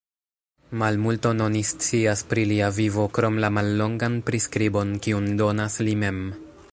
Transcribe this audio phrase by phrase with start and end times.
[0.83, 6.23] Malmulton oni scias pri lia vivo krom la mallongan priskribon kiun donas li mem.